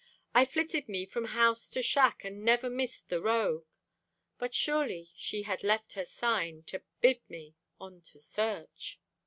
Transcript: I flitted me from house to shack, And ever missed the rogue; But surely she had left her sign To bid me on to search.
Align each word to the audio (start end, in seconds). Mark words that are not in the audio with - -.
I 0.33 0.45
flitted 0.45 0.89
me 0.89 1.05
from 1.05 1.25
house 1.25 1.69
to 1.69 1.83
shack, 1.83 2.23
And 2.25 2.49
ever 2.49 2.71
missed 2.71 3.09
the 3.09 3.21
rogue; 3.21 3.67
But 4.39 4.55
surely 4.55 5.11
she 5.15 5.43
had 5.43 5.63
left 5.63 5.93
her 5.93 6.05
sign 6.05 6.63
To 6.63 6.81
bid 7.01 7.21
me 7.29 7.53
on 7.79 8.01
to 8.11 8.19
search. 8.19 8.99